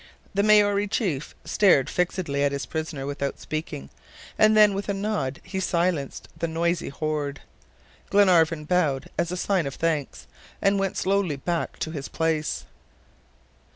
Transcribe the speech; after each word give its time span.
The 0.33 0.41
Maori 0.41 0.87
chief 0.87 1.35
stared 1.45 1.87
fixedly 1.87 2.43
at 2.43 2.51
his 2.51 2.65
prisoner 2.65 3.05
without 3.05 3.39
speaking; 3.39 3.91
and 4.35 4.57
then, 4.57 4.73
with 4.73 4.89
a 4.89 4.95
nod, 4.95 5.39
he 5.43 5.59
silenced 5.59 6.27
the 6.35 6.47
noisy 6.47 6.89
horde. 6.89 7.41
Glenarvan 8.09 8.65
bowed, 8.65 9.11
as 9.15 9.31
a 9.31 9.37
sign 9.37 9.67
of 9.67 9.75
thanks, 9.75 10.25
and 10.59 10.79
went 10.79 10.97
slowly 10.97 11.35
back 11.35 11.77
to 11.77 11.91
his 11.91 12.07
place. 12.07 12.65